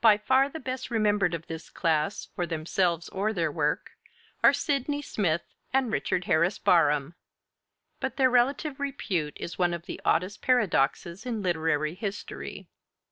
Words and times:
BARHAM] 0.00 0.18
By 0.18 0.22
far 0.24 0.48
the 0.48 0.60
best 0.60 0.92
remembered 0.92 1.34
of 1.34 1.48
this 1.48 1.70
class, 1.70 2.26
for 2.36 2.46
themselves 2.46 3.08
or 3.08 3.32
their 3.32 3.50
work, 3.50 3.90
are 4.44 4.52
Sydney 4.52 5.02
Smith 5.02 5.42
and 5.72 5.90
Richard 5.90 6.26
Harris 6.26 6.56
Barham; 6.60 7.16
but 7.98 8.16
their 8.16 8.30
relative 8.30 8.78
repute 8.78 9.36
is 9.40 9.58
one 9.58 9.74
of 9.74 9.86
the 9.86 10.00
oddest 10.04 10.40
paradoxes 10.40 11.26
in 11.26 11.42
literary 11.42 11.96
history. 11.96 12.68